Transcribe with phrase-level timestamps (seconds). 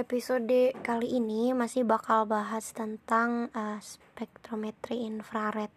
[0.00, 5.68] episode kali ini masih bakal bahas tentang uh, spektrometri infrared.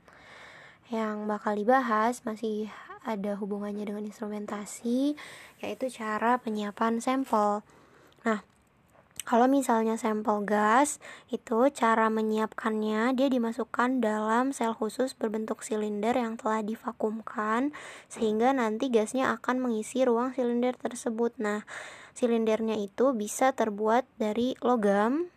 [0.88, 2.72] Yang bakal dibahas masih
[3.04, 5.20] ada hubungannya dengan instrumentasi,
[5.59, 7.67] yaitu cara penyiapan sampel.
[8.23, 8.48] Nah,
[9.23, 11.00] kalau misalnya sampel gas,
[11.32, 17.71] itu cara menyiapkannya dia dimasukkan dalam sel khusus berbentuk silinder yang telah divakumkan
[18.11, 21.39] sehingga nanti gasnya akan mengisi ruang silinder tersebut.
[21.39, 21.64] Nah,
[22.11, 25.32] silindernya itu bisa terbuat dari logam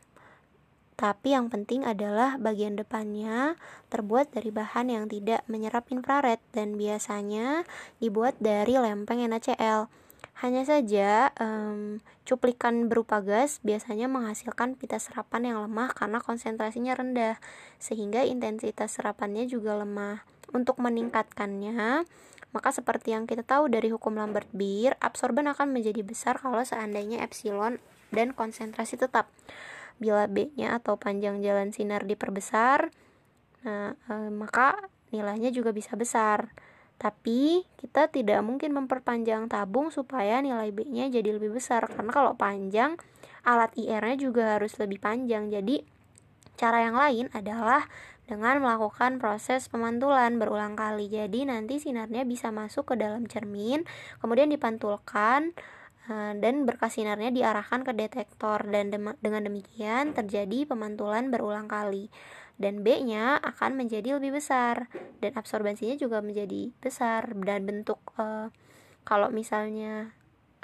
[0.96, 3.60] tapi yang penting adalah bagian depannya
[3.92, 7.68] terbuat dari bahan yang tidak menyerap infrared dan biasanya
[8.00, 9.92] dibuat dari lempeng NaCl.
[10.36, 17.40] Hanya saja um, cuplikan berupa gas biasanya menghasilkan pita serapan yang lemah karena konsentrasinya rendah
[17.80, 20.28] sehingga intensitas serapannya juga lemah.
[20.52, 22.04] Untuk meningkatkannya,
[22.52, 27.80] maka seperti yang kita tahu dari hukum Lambert-Beer, absorban akan menjadi besar kalau seandainya epsilon
[28.12, 29.32] dan konsentrasi tetap.
[29.96, 32.92] Bila B-nya atau panjang jalan sinar diperbesar,
[33.64, 34.76] nah, e, maka
[35.12, 36.52] nilainya juga bisa besar.
[36.96, 42.96] Tapi kita tidak mungkin memperpanjang tabung supaya nilai B-nya jadi lebih besar karena kalau panjang
[43.44, 45.52] alat IR-nya juga harus lebih panjang.
[45.52, 45.84] Jadi
[46.56, 47.84] cara yang lain adalah
[48.26, 51.06] dengan melakukan proses pemantulan berulang kali.
[51.06, 53.86] Jadi nanti sinarnya bisa masuk ke dalam cermin,
[54.18, 55.54] kemudian dipantulkan
[56.10, 58.90] eh, dan berkas sinarnya diarahkan ke detektor dan
[59.22, 62.10] dengan demikian terjadi pemantulan berulang kali.
[62.56, 64.88] Dan B-nya akan menjadi lebih besar.
[65.20, 67.32] Dan absorbensinya juga menjadi besar.
[67.36, 68.48] Dan bentuk uh,
[69.06, 70.16] kalau misalnya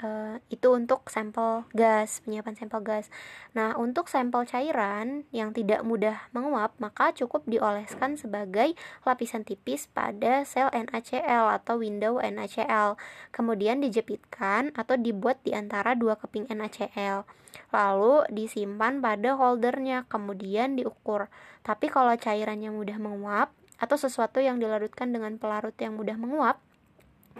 [0.03, 3.07] Uh, itu untuk sampel gas, penyiapan sampel gas.
[3.55, 8.75] Nah, untuk sampel cairan yang tidak mudah menguap, maka cukup dioleskan sebagai
[9.07, 12.99] lapisan tipis pada sel NaCl atau window NaCl.
[13.31, 17.23] Kemudian dijepitkan atau dibuat di antara dua keping NaCl.
[17.71, 21.31] Lalu disimpan pada holdernya, kemudian diukur.
[21.63, 26.59] Tapi kalau cairannya mudah menguap atau sesuatu yang dilarutkan dengan pelarut yang mudah menguap,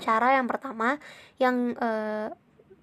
[0.02, 0.98] cara yang pertama
[1.38, 2.34] yang uh,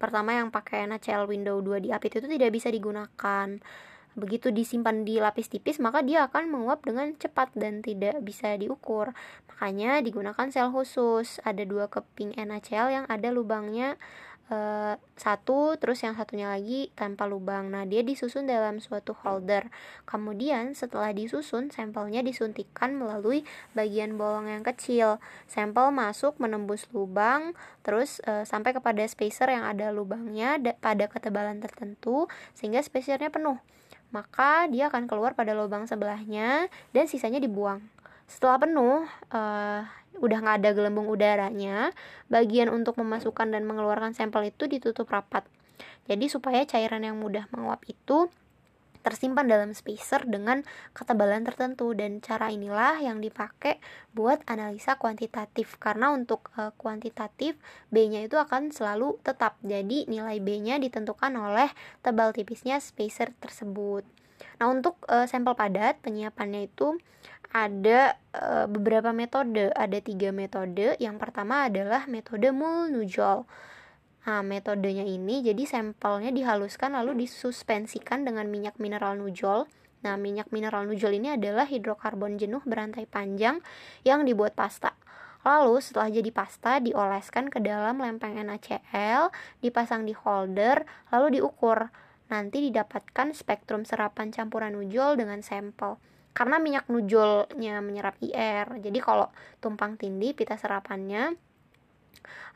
[0.01, 3.61] pertama yang pakai NaCl window 2 di apit itu tidak bisa digunakan.
[4.11, 9.15] Begitu disimpan di lapis tipis maka dia akan menguap dengan cepat dan tidak bisa diukur.
[9.47, 11.39] Makanya digunakan sel khusus.
[11.47, 13.95] Ada dua keping NaCl yang ada lubangnya
[14.51, 17.71] uh, satu terus yang satunya lagi tanpa lubang.
[17.71, 19.71] Nah dia disusun dalam suatu holder.
[20.03, 25.23] Kemudian setelah disusun sampelnya disuntikkan melalui bagian bolong yang kecil.
[25.47, 32.27] Sampel masuk menembus lubang terus uh, sampai kepada spacer yang ada lubangnya pada ketebalan tertentu
[32.53, 33.57] sehingga spacernya penuh.
[34.11, 37.79] Maka dia akan keluar pada lubang sebelahnya dan sisanya dibuang.
[38.27, 39.83] Setelah penuh uh,
[40.21, 41.91] udah nggak ada gelembung udaranya,
[42.29, 45.43] bagian untuk memasukkan dan mengeluarkan sampel itu ditutup rapat.
[46.05, 48.29] Jadi supaya cairan yang mudah menguap itu
[49.01, 50.61] tersimpan dalam spacer dengan
[50.93, 51.93] ketebalan tertentu.
[51.97, 53.81] Dan cara inilah yang dipakai
[54.13, 55.81] buat analisa kuantitatif.
[55.81, 57.57] Karena untuk uh, kuantitatif
[57.89, 59.57] B-nya itu akan selalu tetap.
[59.65, 61.69] Jadi nilai B-nya ditentukan oleh
[62.05, 64.05] tebal tipisnya spacer tersebut.
[64.57, 66.97] Nah untuk uh, sampel padat penyiapannya itu
[67.51, 69.69] ada e, beberapa metode.
[69.75, 70.95] Ada tiga metode.
[70.97, 73.43] Yang pertama adalah metode Mulnujol.
[74.21, 79.67] Nah, metodenya ini jadi sampelnya dihaluskan lalu disuspensikan dengan minyak mineral nujol.
[80.05, 83.59] Nah, minyak mineral nujol ini adalah hidrokarbon jenuh berantai panjang
[84.05, 84.93] yang dibuat pasta.
[85.41, 89.33] Lalu setelah jadi pasta dioleskan ke dalam lempeng NaCl,
[89.65, 91.89] dipasang di holder, lalu diukur.
[92.29, 95.97] Nanti didapatkan spektrum serapan campuran nujol dengan sampel
[96.31, 99.27] karena minyak nujolnya menyerap IR jadi kalau
[99.59, 101.35] tumpang tindih pita serapannya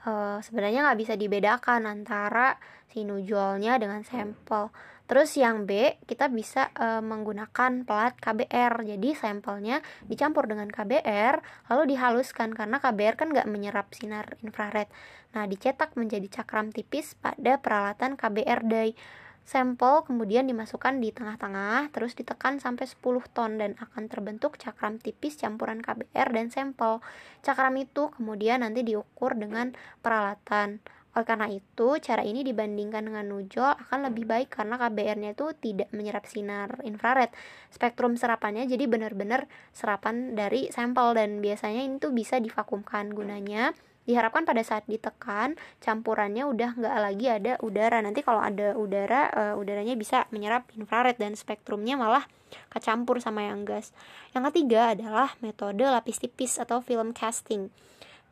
[0.05, 2.55] uh, sebenarnya nggak bisa dibedakan antara
[2.93, 4.71] si nujolnya dengan sampel.
[5.05, 11.93] Terus yang B kita bisa uh, menggunakan plat KBR jadi sampelnya dicampur dengan KBR lalu
[11.93, 12.57] dihaluskan.
[12.57, 14.89] Karena KBR kan nggak menyerap sinar infrared.
[15.37, 18.97] Nah dicetak menjadi cakram tipis pada peralatan KBR dye
[19.45, 22.97] Sampel kemudian dimasukkan di tengah-tengah, terus ditekan sampai 10
[23.29, 26.97] ton dan akan terbentuk cakram tipis campuran KBR dan sampel.
[27.45, 30.81] Cakram itu kemudian nanti diukur dengan peralatan.
[31.15, 35.93] Oleh karena itu, cara ini dibandingkan dengan nujol akan lebih baik karena KBR-nya itu tidak
[35.93, 37.29] menyerap sinar infrared.
[37.69, 43.71] Spektrum serapannya jadi benar-benar serapan dari sampel dan biasanya ini tuh bisa divakumkan gunanya
[44.05, 47.99] diharapkan pada saat ditekan campurannya udah nggak lagi ada udara.
[47.99, 52.25] Nanti kalau ada udara uh, udaranya bisa menyerap infrared dan spektrumnya malah
[52.69, 53.91] kecampur sama yang gas.
[54.31, 57.73] Yang ketiga adalah metode lapis tipis atau film casting.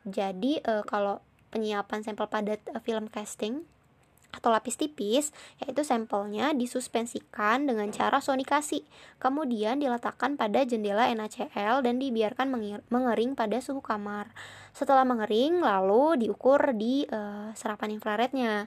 [0.06, 1.18] Jadi uh, kalau
[1.50, 3.66] penyiapan sampel padat uh, film casting
[4.34, 5.30] atau lapis tipis,
[5.62, 8.82] yaitu sampelnya disuspensikan dengan cara sonikasi,
[9.22, 12.50] kemudian diletakkan pada jendela NaCl dan dibiarkan
[12.90, 14.34] mengering pada suhu kamar.
[14.74, 18.66] Setelah mengering, lalu diukur di uh, serapan infrarednya.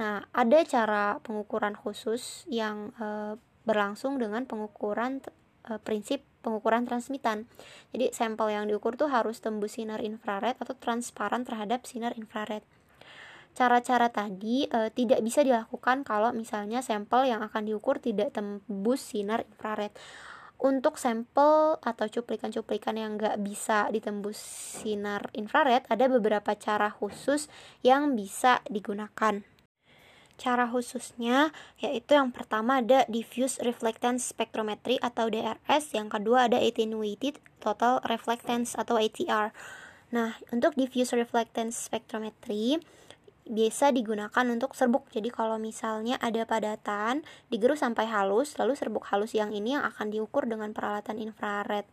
[0.00, 5.20] Nah, ada cara pengukuran khusus yang uh, berlangsung dengan pengukuran
[5.68, 7.48] uh, prinsip pengukuran transmitan.
[7.96, 12.60] Jadi sampel yang diukur tuh harus tembus sinar infrared atau transparan terhadap sinar infrared.
[13.54, 19.46] Cara-cara tadi e, tidak bisa dilakukan kalau misalnya sampel yang akan diukur tidak tembus sinar
[19.46, 19.94] infrared.
[20.58, 24.38] Untuk sampel atau cuplikan-cuplikan yang nggak bisa ditembus
[24.82, 27.46] sinar infrared, ada beberapa cara khusus
[27.86, 29.46] yang bisa digunakan.
[30.34, 37.38] Cara khususnya yaitu yang pertama ada diffuse reflectance spectrometry atau DRS, yang kedua ada attenuated
[37.62, 39.54] total reflectance atau ATR.
[40.10, 42.82] Nah, untuk diffuse reflectance spectrometry
[43.44, 45.04] biasa digunakan untuk serbuk.
[45.12, 50.08] Jadi kalau misalnya ada padatan, digerus sampai halus, lalu serbuk halus yang ini yang akan
[50.08, 51.84] diukur dengan peralatan infrared.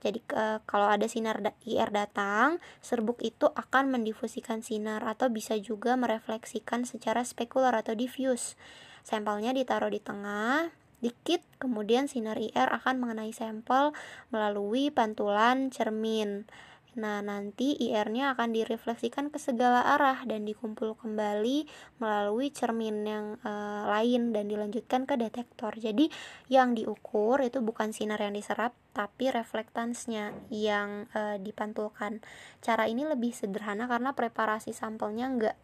[0.00, 5.96] Jadi ke, kalau ada sinar IR datang, serbuk itu akan mendifusikan sinar atau bisa juga
[5.96, 8.56] merefleksikan secara spekular atau diffuse.
[9.02, 10.68] Sampelnya ditaruh di tengah,
[11.00, 13.96] dikit, kemudian sinar IR akan mengenai sampel
[14.32, 16.48] melalui pantulan cermin.
[16.96, 21.68] Nah, nanti IR-nya akan direfleksikan ke segala arah dan dikumpul kembali
[22.00, 23.52] melalui cermin yang e,
[23.84, 25.76] lain dan dilanjutkan ke detektor.
[25.76, 26.08] Jadi,
[26.48, 32.24] yang diukur itu bukan sinar yang diserap, tapi reflektansnya yang e, dipantulkan.
[32.64, 35.56] Cara ini lebih sederhana karena preparasi sampelnya enggak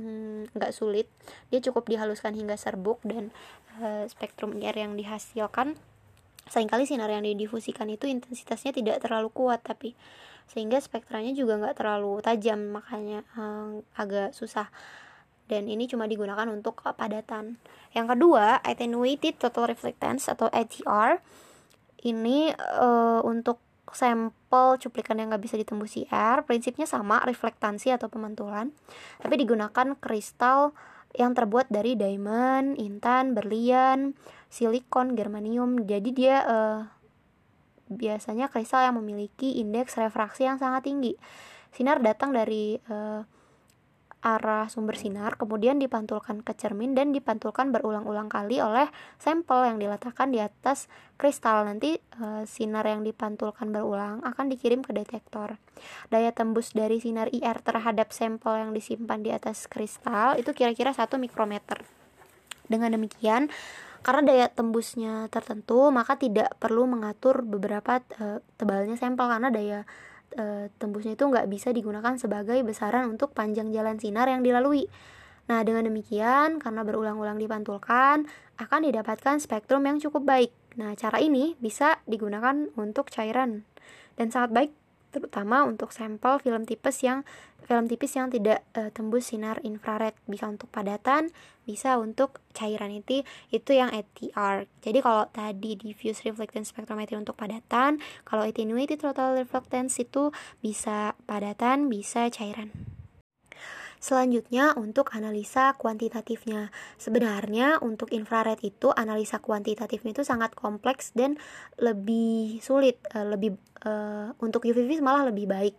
[0.00, 1.10] hmm, nggak sulit
[1.50, 3.34] dia cukup dihaluskan hingga serbuk dan
[3.78, 5.74] e, spektrum IR yang dihasilkan
[6.50, 9.94] sering kali sinar yang didifusikan itu intensitasnya tidak terlalu kuat tapi
[10.50, 14.66] sehingga spektranya juga nggak terlalu tajam makanya hmm, agak susah.
[15.46, 17.58] Dan ini cuma digunakan untuk padatan
[17.90, 21.18] yang kedua attenuated total reflectance atau ATR
[22.06, 23.58] ini uh, untuk
[23.90, 28.70] sampel cuplikan yang nggak bisa ditembus IR prinsipnya sama reflektansi atau pemantulan.
[29.18, 30.74] Tapi digunakan kristal
[31.18, 34.14] yang terbuat dari diamond, intan, berlian,
[34.46, 35.82] silikon, germanium.
[35.82, 36.80] Jadi dia uh,
[37.90, 41.18] biasanya kristal yang memiliki indeks refraksi yang sangat tinggi.
[41.74, 43.22] Sinar datang dari uh,
[44.20, 50.28] arah sumber sinar, kemudian dipantulkan ke cermin dan dipantulkan berulang-ulang kali oleh sampel yang diletakkan
[50.28, 51.64] di atas kristal.
[51.64, 55.56] Nanti e, sinar yang dipantulkan berulang akan dikirim ke detektor.
[56.12, 61.08] Daya tembus dari sinar IR terhadap sampel yang disimpan di atas kristal itu kira-kira 1
[61.16, 61.80] mikrometer.
[62.68, 63.48] Dengan demikian,
[64.00, 69.80] karena daya tembusnya tertentu, maka tidak perlu mengatur beberapa uh, tebalnya sampel karena daya
[70.40, 74.88] uh, tembusnya itu nggak bisa digunakan sebagai besaran untuk panjang jalan sinar yang dilalui.
[75.50, 78.24] Nah, dengan demikian, karena berulang-ulang dipantulkan,
[78.56, 80.50] akan didapatkan spektrum yang cukup baik.
[80.78, 83.66] Nah, cara ini bisa digunakan untuk cairan
[84.14, 84.70] dan sangat baik
[85.10, 87.26] terutama untuk sampel film tipis yang
[87.66, 90.14] film tipis yang tidak uh, tembus sinar infrared.
[90.26, 91.30] Bisa untuk padatan
[91.70, 93.22] bisa untuk cairan itu
[93.54, 100.02] itu yang ATR jadi kalau tadi diffuse reflectance spectrometry untuk padatan kalau attenuated total reflectance
[100.02, 102.74] itu bisa padatan bisa cairan
[104.00, 106.72] Selanjutnya untuk analisa kuantitatifnya.
[106.96, 111.36] Sebenarnya untuk infrared itu analisa kuantitatifnya itu sangat kompleks dan
[111.76, 115.76] lebih sulit, uh, lebih uh, untuk UVV malah lebih baik.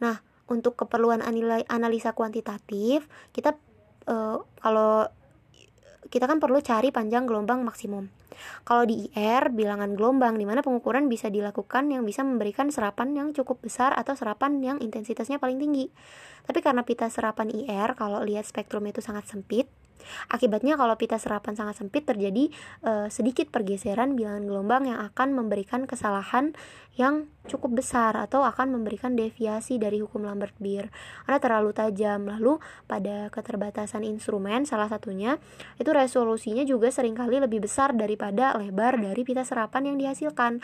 [0.00, 3.04] Nah, untuk keperluan analisa kuantitatif,
[3.36, 3.52] kita
[4.08, 5.04] uh, kalau
[6.08, 8.08] kita kan perlu cari panjang gelombang maksimum.
[8.64, 13.28] Kalau di IR, bilangan gelombang di mana pengukuran bisa dilakukan yang bisa memberikan serapan yang
[13.36, 15.92] cukup besar atau serapan yang intensitasnya paling tinggi.
[16.48, 19.68] Tapi karena pita serapan IR, kalau lihat spektrum itu sangat sempit,
[20.28, 22.52] Akibatnya kalau pita serapan sangat sempit terjadi
[22.84, 26.52] uh, sedikit pergeseran bilangan gelombang yang akan memberikan kesalahan
[26.98, 30.92] yang cukup besar atau akan memberikan deviasi dari hukum Lambert-Beer
[31.24, 32.28] karena terlalu tajam.
[32.28, 35.40] Lalu pada keterbatasan instrumen salah satunya
[35.80, 40.60] itu resolusinya juga sering kali lebih besar daripada lebar dari pita serapan yang dihasilkan.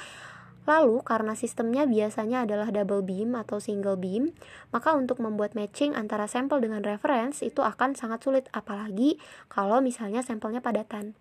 [0.67, 4.35] Lalu, karena sistemnya biasanya adalah double beam atau single beam,
[4.75, 10.27] maka untuk membuat matching antara sampel dengan reference itu akan sangat sulit, apalagi kalau misalnya
[10.27, 11.15] sampelnya padatan.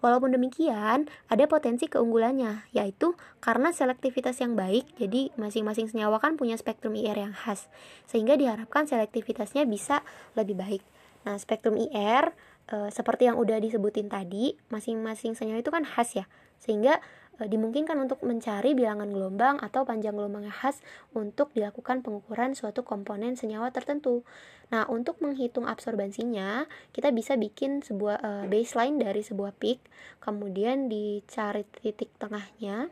[0.00, 6.58] Walaupun demikian, ada potensi keunggulannya, yaitu karena selektivitas yang baik, jadi masing-masing senyawa kan punya
[6.58, 7.70] spektrum IR yang khas,
[8.06, 10.02] sehingga diharapkan selektivitasnya bisa
[10.34, 10.82] lebih baik.
[11.26, 12.34] Nah, spektrum IR
[12.70, 16.24] e, seperti yang udah disebutin tadi, masing-masing senyawa itu kan khas ya,
[16.58, 17.02] sehingga
[17.46, 20.82] dimungkinkan untuk mencari bilangan gelombang atau panjang gelombang khas
[21.14, 24.26] untuk dilakukan pengukuran suatu komponen senyawa tertentu.
[24.74, 29.78] Nah, untuk menghitung absorbansinya, kita bisa bikin sebuah e, baseline dari sebuah peak,
[30.18, 32.90] kemudian dicari titik tengahnya.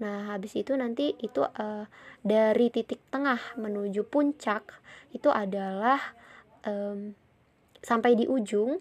[0.00, 1.66] Nah, habis itu nanti itu e,
[2.24, 4.80] dari titik tengah menuju puncak
[5.12, 6.00] itu adalah
[6.64, 6.72] e,
[7.84, 8.80] sampai di ujung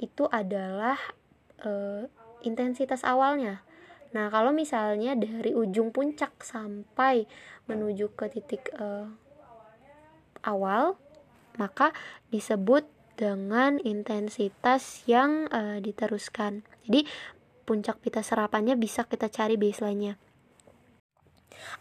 [0.00, 0.96] itu adalah
[1.60, 2.06] e,
[2.42, 3.67] intensitas awalnya.
[4.16, 7.28] Nah, kalau misalnya dari ujung puncak sampai
[7.68, 9.08] menuju ke titik uh,
[10.44, 10.96] awal,
[11.60, 11.92] maka
[12.32, 12.88] disebut
[13.18, 16.64] dengan intensitas yang uh, diteruskan.
[16.88, 17.04] Jadi,
[17.68, 20.16] puncak pita serapannya bisa kita cari baseline-nya.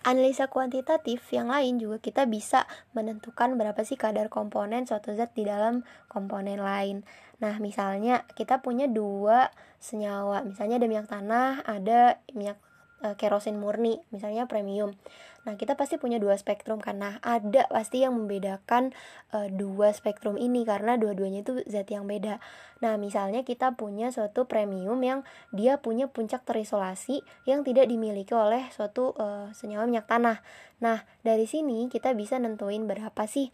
[0.04, 2.66] Analisa kuantitatif yang lain juga kita bisa
[2.98, 7.06] menentukan berapa sih kadar komponen suatu zat di dalam komponen lain.
[7.38, 12.58] Nah, misalnya kita punya dua senyawa, misalnya ada minyak tanah, ada minyak
[13.02, 14.98] e, kerosin murni, misalnya premium.
[15.46, 18.92] Nah, kita pasti punya dua spektrum karena ada pasti yang membedakan
[19.32, 22.42] e, dua spektrum ini karena dua-duanya itu zat yang beda.
[22.82, 25.22] Nah, misalnya kita punya suatu premium yang
[25.54, 30.42] dia punya puncak terisolasi yang tidak dimiliki oleh suatu e, senyawa minyak tanah.
[30.82, 33.54] Nah, dari sini kita bisa nentuin berapa sih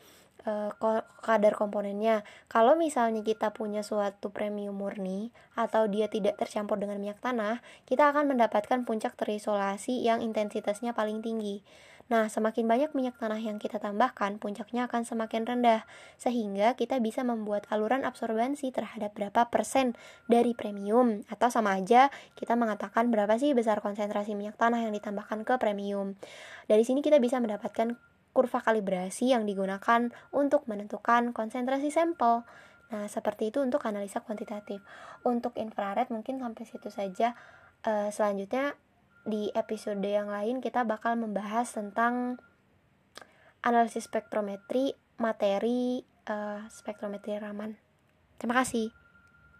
[1.23, 2.27] kadar komponennya.
[2.51, 8.11] Kalau misalnya kita punya suatu premium murni atau dia tidak tercampur dengan minyak tanah, kita
[8.11, 11.63] akan mendapatkan puncak terisolasi yang intensitasnya paling tinggi.
[12.11, 15.87] Nah, semakin banyak minyak tanah yang kita tambahkan, puncaknya akan semakin rendah,
[16.19, 19.95] sehingga kita bisa membuat aluran absorbansi terhadap berapa persen
[20.27, 25.47] dari premium, atau sama aja kita mengatakan berapa sih besar konsentrasi minyak tanah yang ditambahkan
[25.47, 26.19] ke premium.
[26.67, 27.95] Dari sini kita bisa mendapatkan
[28.33, 32.43] kurva kalibrasi yang digunakan untuk menentukan konsentrasi sampel.
[32.89, 34.81] Nah, seperti itu untuk analisa kuantitatif.
[35.21, 37.37] Untuk infrared mungkin sampai situ saja.
[37.85, 38.73] Uh, selanjutnya
[39.23, 42.37] di episode yang lain kita bakal membahas tentang
[43.63, 47.79] analisis spektrometri materi uh, spektrometri Raman.
[48.37, 49.02] Terima kasih.